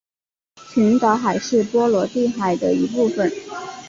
[0.73, 3.31] 群岛海是波罗的海的一部份。